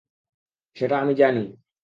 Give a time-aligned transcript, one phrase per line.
[0.75, 1.43] আমি সেটা জানি।